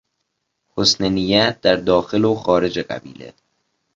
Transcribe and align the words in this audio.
حسننیت 0.77 1.61
در 1.61 1.75
داخل 1.75 2.25
و 2.25 2.35
خارج 2.35 2.79
قبیله 2.79 3.33